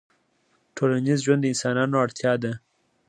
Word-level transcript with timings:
ټولنیز 0.75 1.19
ژوند 1.25 1.41
د 1.43 1.45
انسانانو 1.53 1.95
اړتیا 2.03 2.33
ده 2.43 2.51